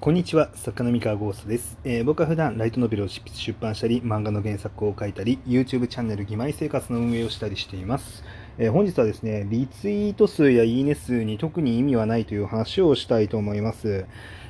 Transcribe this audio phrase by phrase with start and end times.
[0.00, 8.24] こんにちは、作家の三河ゴーストです、えー僕は普段ライトノベルを執筆出版したり、漫画の原作を書いたり、YouTube チャンネル義妹生活の運営をしたりしています。
[8.56, 14.06] えー本日はですね、リツイート数やいいね数に特に意味はないという話をしたいと思います。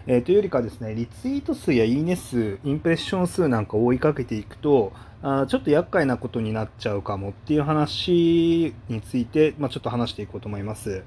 [0.06, 11.02] えーというよりかですね、リツイート数やいいね数、インプレッション数なんかを追いかけていくと、あちょっと厄介なことになっちゃうかもっていう話について、まあ、ちょっと話していこうと思います。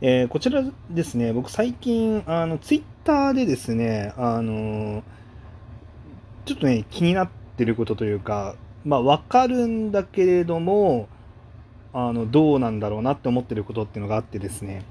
[0.00, 5.02] えーこちらですね、僕最近、あの、ツイッターでですね、あの
[6.44, 11.08] ちょっとね、気になってることというか、まあ、わかるんだけれども、
[11.94, 14.84] あの、どうなんだろうなって思ってることっていうのがあってですね、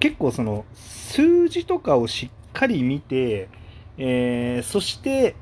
[0.00, 3.48] 結構その、数字とかをしっかり見て、
[3.98, 5.36] えーそして、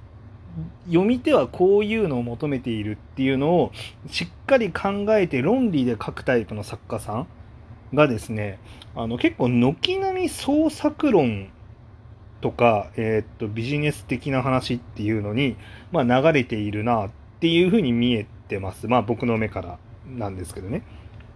[0.87, 3.73] 読み手はこういうのを求めているっていうのを
[4.09, 7.27] しっかり考えて論理で書くタイプの作家さん
[7.95, 8.59] がですね
[8.95, 11.51] あの結構軒並み創作論
[12.41, 15.57] とか、えーっとビジネス的な話っていうのに、
[15.93, 20.83] まあ、流れているなっていうふうに見えてますまあ僕の目からなんですけどね。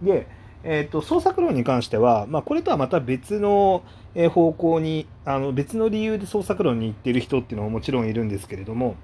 [0.01, 0.27] で、
[0.63, 3.83] えーっと創作論に関しては、まあ、これとはまた別の
[4.31, 8.95] 方向にあの別の理由で創作論に行ってる人っていうのももちろんいるんですけれども、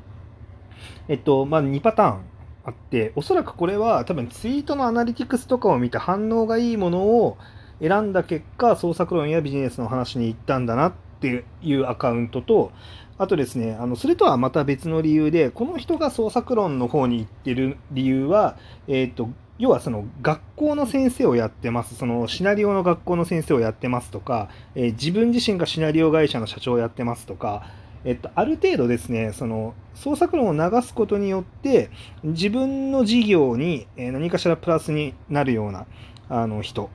[1.07, 2.21] えっとまあ、2パターン
[2.63, 7.37] あっておそらくこれは多分ツイートのアナリティクスとかを見て反応がいいものを
[7.81, 12.71] 選んだ結果創作論やビジネスの話に行ったんだなっていうアカウントと
[13.17, 27.63] あとですねあのそれとはまた別の理由でこの人が創作論の方に行ってる理由は、えっと要はその学校の先生をやってますそのシナリオの学校の先生をやってますとか、えー自分自身がシナリオ会社の社長をやってますとか、
[28.03, 31.89] えっと、ある程度ですねその創作論を流すことによって
[32.23, 35.85] 自分の事業に何かしらプラスになるような
[36.29, 36.89] あの人。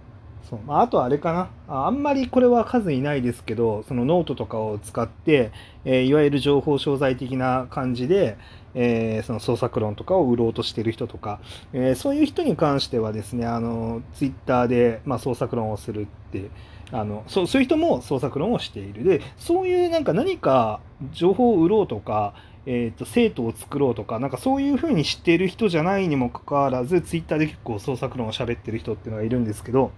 [0.48, 1.50] そう、まあ、あとあれかな。
[1.68, 5.50] あんまりこれは数いないですけどそのノートとかを使って、
[5.84, 8.38] えーいわゆる情報商材的な感じで、
[8.74, 11.40] えーその創作論とかを売ろうとしてる人とか、
[11.72, 16.50] えーそういう人に関してはですねあのツイッターで、まあ、創作論をするって
[16.92, 19.04] あのそうそういう人も創作論をしている。
[19.04, 20.80] でそういうなんか何か
[21.12, 29.90] 情報を売ろうとか、えー、と生徒を作ろうとかなんかそういうふうに知っている人じゃないにもかかわらずツイッターで結構創作論を喋ってる人っていうのがいるんですけど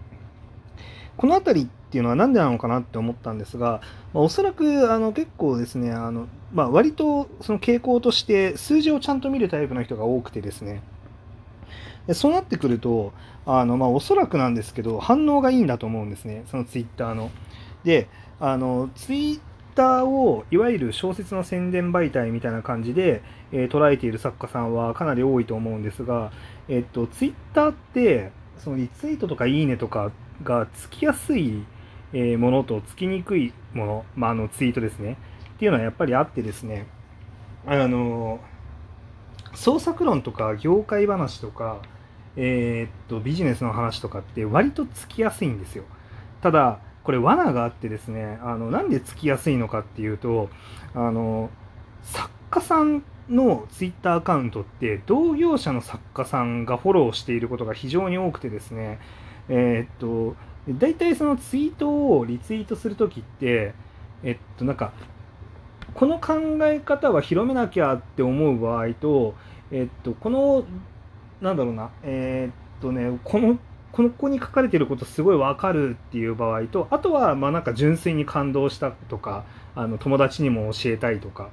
[1.18, 3.80] この辺りっていうのは何でなのかなって思ったんですが、
[4.14, 10.80] まあ、おそらくあの結構ですねあの、まあ、割とその傾向として数字をちゃんと見るタイプの人が多くてですね
[12.08, 13.12] でそうなってくると
[13.46, 16.42] あの、まあ、おそらくなんですけど反応がいいんだと思うんですね。
[16.50, 17.30] そのツイッターの。
[17.84, 18.08] で
[18.40, 19.40] あのツイッ
[19.74, 26.32] ターをいわゆる小説の宣伝媒体みたいな感じで、えー捉えている作家さんはかなり多いと思うんですが、
[26.68, 30.10] えっと、ツイッターってそのリツイートとかいいねとか
[30.42, 31.64] がつきやすい
[32.12, 35.18] ものとつきにくいもの、まあ、あのツイートですね。
[35.56, 36.86] っていうのはやっぱりあってですね。
[37.66, 38.40] あの
[39.54, 41.82] 創作論とか業界話とか、
[42.36, 45.84] えーっとビジネスの話とかって割とつきやすいんですよ。
[46.40, 50.50] ただこれ罠があってですねあのなんでつきやすいのかっていうと
[50.94, 51.50] あの
[52.02, 58.98] 作家さんのツイッターアカウントって同業者の作家さんがフォローしていることが非常に多くてですね
[59.48, 60.36] えーっと
[60.68, 63.72] 大体そのツイートをリツイートするときって
[64.22, 64.92] えっとなんか
[65.94, 69.34] この考え方は広めなきゃって思う場合と
[69.70, 70.64] えっとこの
[71.40, 71.90] なんだろうな。
[72.02, 73.58] えーっとねこの
[73.90, 79.44] この子に書かれてることすごいわかるっていう場合とあとはまあなんか純粋に感動したとか
[79.74, 81.50] あの友達にも教えたいとか。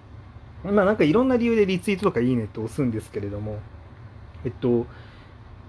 [0.64, 3.60] まあなんかいろんな理由でリツイートとかいいねって押すんですけれども。
[4.44, 4.86] えっと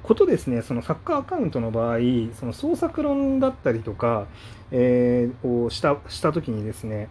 [0.02, 1.98] ことですねそのサッカーアカウントの場合
[2.38, 4.26] その創作論だったりとか、
[4.70, 7.08] えーをしたした時にですね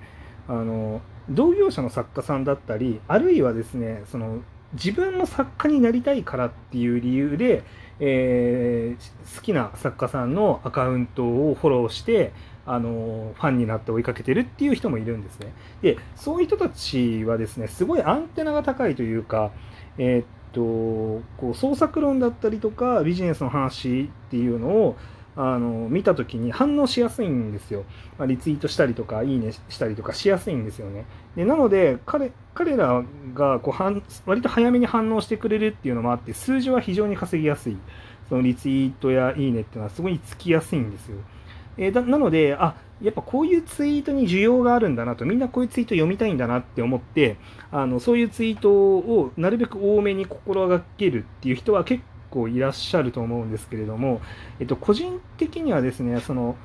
[0.47, 4.39] あの同業者の作家さんだったりあるいはですねその
[4.73, 7.63] 自分も作家になりたいからっていう理由で、
[7.99, 12.33] えー好きな作家さんのアカウントをフォローして
[12.65, 15.53] あのファンになって追いかけてるっていう人もいるんですね。
[15.81, 19.51] でそういう人たちはですねすごいアンテナが高いというか、
[19.97, 20.61] えーっと
[21.37, 24.97] こう創作論だったりとかビジネスの話っていうのを
[25.37, 27.83] あの見た時に反応しやすいんですよ、
[28.17, 31.05] まあリツイートしたりとかいいねしたりとかしやすいんですよね。
[31.35, 33.03] でなので彼彼ら
[33.33, 37.77] がこう反割と早めに反応してくれるっていうのもあって数字は非常に稼ぎやすい。
[38.29, 41.17] そのリツイートやいいねっていうのはすごいつきやすいんですよ。
[41.77, 47.35] えだなのであやっぱこういうツイートに需要があるんだなとみんなこういうツイート読みたいんだなって思って
[47.71, 52.01] あのそういうツイートをなるべく多めに心がけるっていう人は結
[52.35, 54.21] 構いらっしゃると思うんですけれども、
[54.59, 56.55] えっと、個人的にはですねその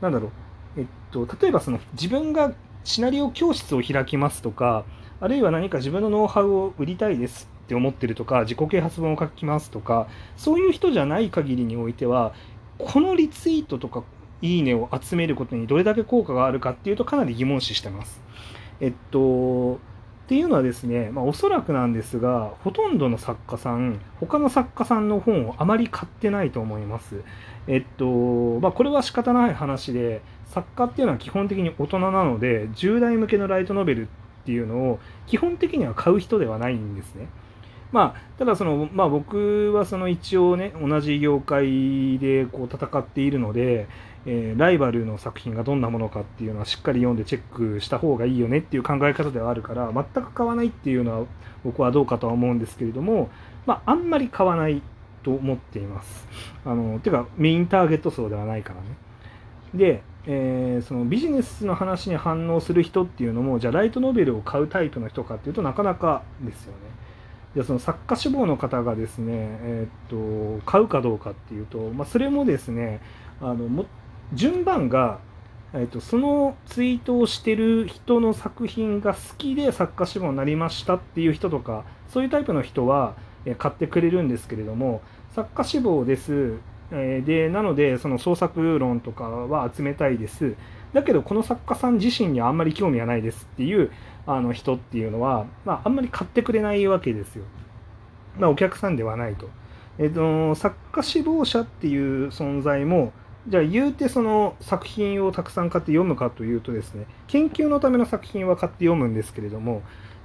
[0.00, 0.30] なんだろう
[0.76, 2.52] えっと、例えばその自分が
[2.84, 4.84] シナリオ教室を開きますとか
[5.20, 12.34] あるいは何か自分のノウハウを売りたいですって思ってるとか自己啓発本を書きますとかそういう人じゃない限りにおいては
[12.78, 14.04] このリツイートとか
[14.42, 18.22] いいねを集めることにどれだけ効果があるかっていうとかなり疑問視してます。
[18.80, 19.78] えっと
[20.30, 27.22] っていうのはですね、まあ、おそらくなんですがほとんどの作家さん他の作家さんの本をあまり買ってないと思います。
[27.66, 28.04] えっと
[28.60, 34.06] まあ、これは仕方ない話で作家っていうのは基本的に大人なので10代向けのライトノベルっ
[34.44, 37.26] ていうのを基本的には買う人ではないんですね。
[37.90, 43.88] まあ、ただその、まあ、僕はその一応ね同じ業界でこう戦っているので、
[44.26, 51.26] えー、ライバルの作品がどんなものかっていうのはしっかり読んでチェックした方がいいよねっていう考え方ではあるから全く買わないっていうのは
[51.64, 53.30] 僕はどうかとは思うんですけれども、
[53.66, 54.82] まあ、あんまり買わない
[55.22, 56.26] と思っています。
[56.64, 58.86] あのてかメインターゲット層ではないからね。
[59.74, 66.78] で、えー、そのビジネスの話に反応する人っていうのもじゃあライトノベルを買うタイプの人かっていうとなかなかですよね。
[67.54, 73.00] でその作家志望の方がですね、えー、っと買うかどうかっていうと、まあ、それもですね
[73.40, 73.86] あのも
[74.32, 75.18] 順番が、
[75.72, 85.00] えーと、そのツイートをしてる人の作品が好きで作家志望になりましたっていう人とかそういうタイプの人は、え買ってくれるんですけれども
[85.34, 86.58] 作家志望です、
[86.90, 90.56] えー、でなのでその創作論とかは集めたいです
[90.92, 93.90] だけどこの作家さん自身にはあんまり興味はないですっていう
[94.26, 97.44] あの人っていうのは、まあ、あんまり買ってくれないわけですよ。
[98.38, 99.48] まあ、お客さんではないと。
[99.98, 103.12] えっと、作家志望者っていう存在も
[103.48, 109.82] じゃあ言うてその作品をたくさん買って読むかというとですね研究のための作品は買って読むんですけれども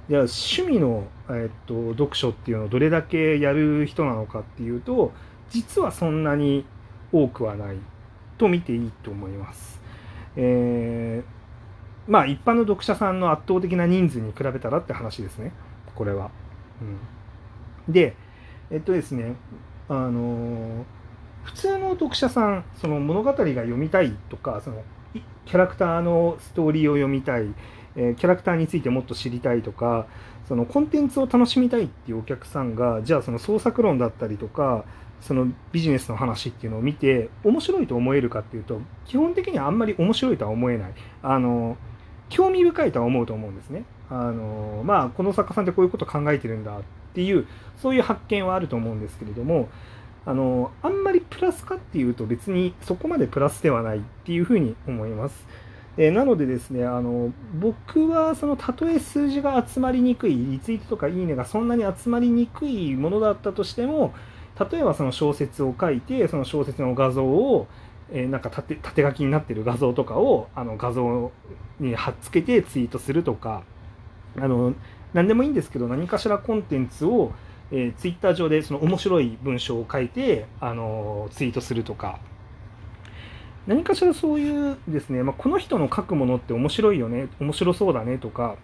[0.08, 5.12] じゃあ趣味の、えっと、読書っていうのをどれだけやる人なのかっていうと
[5.50, 6.66] 実はそんなに
[7.12, 7.76] 多くはない
[8.36, 9.80] と見ていいと思います。
[10.36, 15.52] えー、まあ一般の読者さんの圧倒的な人数に比べたらって話ですね
[15.94, 16.30] これは。
[17.88, 18.14] うん、で
[18.70, 19.36] えっとですね
[19.88, 20.84] あのー
[21.46, 24.82] 普通の読者さんその物語が読みたいとかその
[25.14, 27.46] キャラクターのストーリーを読みたい、
[27.94, 30.06] えー、キャラクターについてもっと知りたいとか
[30.48, 34.84] そのコンテンツを楽しみたいっていうお客さんがじゃあその創作論だったりとか
[35.20, 40.92] そのビジネスの話っていうのを見て面白いと思えるかっていうと基本的にはあんまり面白いとは思えない。
[41.22, 41.76] あの
[42.28, 43.84] 興味深いとは思うと思うんですね。
[44.10, 46.82] あのまあこの作家さんってこういうこと考えてるんだっ
[47.14, 47.46] ていう
[47.76, 49.68] そういう発見はあると思うんですけれども
[50.26, 55.46] あのあんまりプラスかっていうと別にそこまでプラスではないっていうふうに思います。
[55.98, 64.12] えなのでですねあの僕はそのたとえ数字が集まりにくいリツイートとかいいねがそんなに集まりにくいものだったとしても
[64.70, 67.66] 例えばその小説を書いてその小説の画像を
[68.10, 71.32] えー、なんか縦縦書きになってる画像とかをあの画像
[71.80, 73.64] に貼っつけてツイートするとか
[74.36, 74.74] あの
[75.12, 77.32] 何でもいいんですけど何かしらコンテンツを
[77.70, 82.18] えー、ツイッター上でその面白い文章を書いて、あのツイートするとか。
[83.66, 88.54] 何かしらそういうですね、まあ、この人の書くものって面白いよね面白そうだねとか、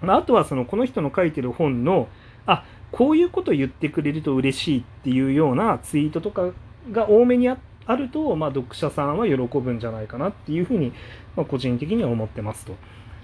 [0.00, 2.08] まあ、あとはそのこの人の書いてる本の
[2.44, 6.50] あこういうこと言ってくれると嬉しいっていうようなツイートとか
[6.90, 7.56] が多めにあ
[7.96, 10.92] ると、まあ、読者さんは喜ぶんじゃないかなっていうふうに、
[11.36, 12.74] まあ、個人的には思ってますと。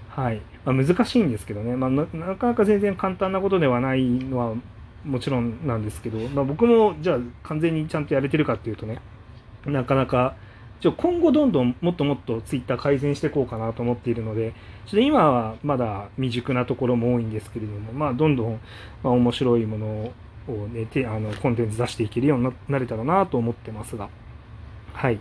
[0.09, 0.41] はい。
[0.65, 2.05] まあ、難しいんですけどね、まあ、な
[2.35, 4.55] かなか全然簡単なことではないのは
[5.05, 8.99] もちろんなんですけど、まあ、僕もじゃあ完全にちゃんとやれてるかっていうとね
[9.65, 10.35] なかなか
[10.81, 14.53] 今後どんどんもっともっとツイッター改善していこうかなと思っているので
[14.85, 18.59] ちょっと今はまだ未熟なところも多いんですけれども、まあ、どんどん、
[19.03, 20.11] ま面白いもの
[20.47, 24.09] を、ね、あのコンテンツ出していけるようになれたらなと思ってますが
[24.93, 25.19] はい。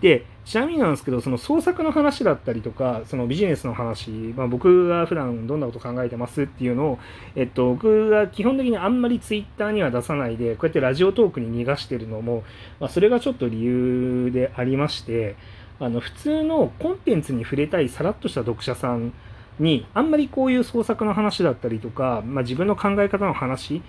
[0.00, 6.98] で、ちなみになんですけど、その創作の話だったりとか、そのビジネスの話、まあ、僕が普段どんなこと考えてますっていうのを、
[7.36, 12.44] えっと、僕が基本的にあんまりツイッターには出さないで、こうやってラジオトークに逃がしてるのも、
[12.80, 15.36] まあ、それがちょっと理由でありまして、
[15.80, 19.12] あの普通のコンテンツに触れたいさらっとした読者さん
[19.60, 23.82] にあんまりこういう創作の話だったりとか、まあ、自分の考え方の話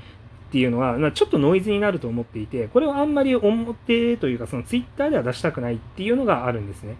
[0.49, 6.95] っていうのは、ちょっとノイズになると思っていて、これをあんまり表というか、そのツイッターでは出したくないっていうのがあるんですね。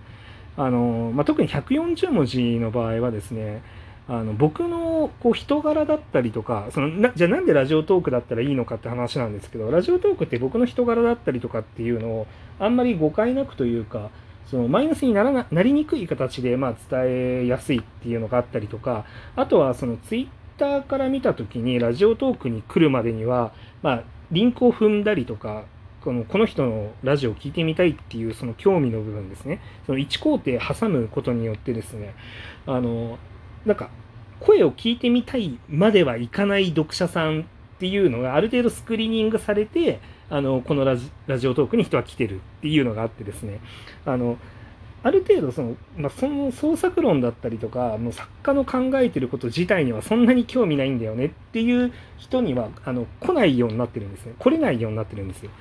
[0.56, 3.62] あのまあ、特に140文字の場合はですね、
[4.10, 12.28] あの僕のこう人柄だったりとかそのなじゃあなんでラジオトークだったらいいのかって話なんですけどラジオトークって僕の人柄だったりとかっていうのを
[12.58, 14.10] あんまり誤解なくというか
[14.50, 20.28] そのマイナスにならななりにくい形でまあ伝えやすいっていうのがあったりとかあとはそのツイッ
[20.60, 25.64] ターから見た時にラジオトークに来るまでには、まあ、リンクを踏んだりとか
[26.02, 29.62] このこの人のラジオを聴いてみたいっていうその興味の部分ですね。
[29.86, 32.14] その1工程挟むことによってですね
[32.66, 33.18] あの
[33.66, 33.90] なんか
[34.40, 37.44] 声を聞いてみたいまではいかない読者さんっ
[37.80, 40.00] ていうのがある程度スクリーニングされて
[40.30, 43.60] あのこのラジオトークに人は来てるっていうのがあってですね。
[44.06, 44.38] あの
[45.02, 54.34] ある程度その,、まあ、その創作論だったりとかの作家の考えてること自体にはそんなに興味ないんだよねっていう人にはあの来ないようになってるんですね。
[54.38, 55.52] 来れないようになってるんですよ。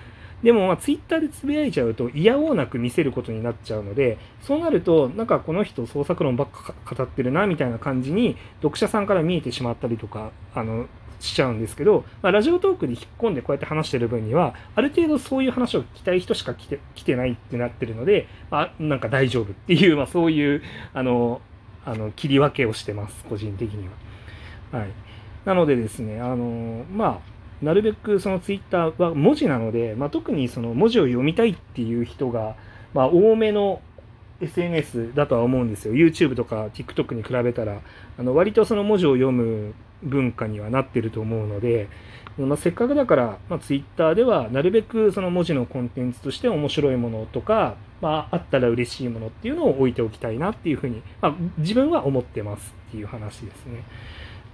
[0.42, 10.86] でも、まあ、ツイッターでつぶやいちゃうと嫌おうなく見せることになっちゃうのでそうなるとなんかこの人創作論ばっか語ってるなみたいな感じに読者さんから見えてしまったりとかあの
[11.20, 20.62] しちゃうんですけど、まあ、ラジオトークで引っ込んでこうやって話してる分には、ある程度そういう話を聞きたい人しか来て来てないってなってるので、まあ、なんか大丈夫っていう、まあ、そういう、
[20.94, 21.40] あの、
[21.84, 23.88] あの切り分けをしてます、個人的に
[24.72, 24.78] は。
[24.80, 24.90] はい。
[25.44, 32.56] なのでですね、あの、まあ、なるべくそのツイッターは文字なので、まあ、特にその文字を読みたいっていう人が、
[32.94, 33.80] まあ、多めの
[34.40, 35.94] SNS だとは思うんですよ。
[35.94, 37.80] YouTube とか TikTok に比べたら、
[38.18, 41.88] あの割とその文字を読む文化にはなってると思うので、
[42.38, 53.82] まあ、せっかくだから、まあ、Twitter ではなるべくその文字のコンテンツとして面白いものとか、まあ、あったら嬉しいものっていうのを置いておきたいなっていうふうに、まあ、自分は思ってますっていう話ですね。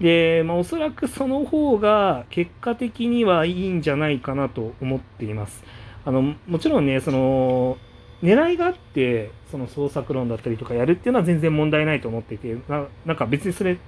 [0.00, 5.64] で、まあ、おそらくその方が結果的にはいいんじゃないかなと思っています。
[6.04, 7.78] あのもちろんね、その
[8.22, 13.78] 狙いがあって、その創作論だったりとかやるっていうのは全然問題ないと思っていて、ななんか別にそれ、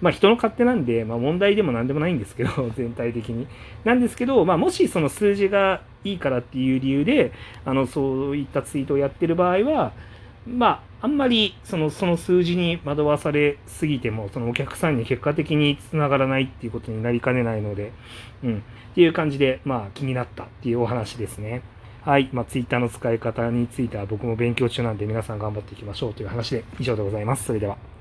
[0.00, 3.46] まあ人の勝手なんで、まあ問題でも何でもないんですけど、 全体的に。
[3.84, 7.32] なんですけど、まあもしその数字がいいからっていう理由で、
[7.64, 9.92] あの、そういったツイートをやってる場合は、
[10.46, 17.92] まあ、あんまりそのその数字に惑わされすぎても、そのお客さんに結果的につながらないっていうことになりかねないので、
[18.42, 18.56] うん。
[18.92, 21.60] っていう感じで、まあ気になったっていうお話ですね。
[22.06, 22.30] はい。
[22.32, 27.44] まあ、ツイッターの使い方については僕も勉強中なんで皆さん頑張っていきましょうという話で以上でございます。
[27.44, 27.93] それでは。